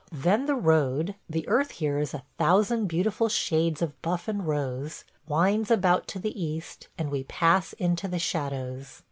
[0.11, 5.03] Then the road– the earth here is a thousand beautiful shades of buff and rose–
[5.27, 8.99] winds about to the east, and we pass into the shadows.